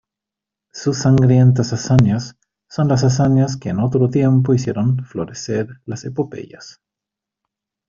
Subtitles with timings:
[0.73, 2.35] sus sangrientas hazañas
[2.67, 6.81] son las hazañas que en otro tiempo hicieron florecer las epopeyas.